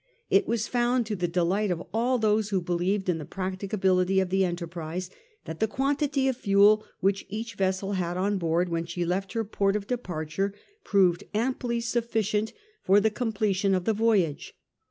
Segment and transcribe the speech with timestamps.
[0.31, 4.31] It was found, to the delight of all those who believed in the practicability of
[4.31, 5.11] the enterprise,
[5.45, 9.43] that the quantity of fuel which each vessel had on board when she left her
[9.43, 12.51] port of departure proved amply sufficient
[12.81, 14.55] for the completion of the voyage.